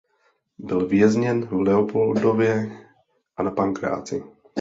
Byl 0.57 0.87
vězněn 0.87 1.45
v 1.45 1.53
Leopoldově 1.53 2.77
a 3.37 3.43
na 3.43 3.51
Pankráci. 3.51 4.23